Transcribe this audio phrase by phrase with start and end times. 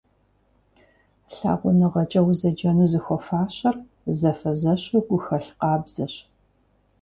[1.33, 3.75] ЛъагъуныгъэкӀэ узэджэну зыхуэфащэр
[4.19, 6.13] зэфэзэщу гухэлъ къабзэщ.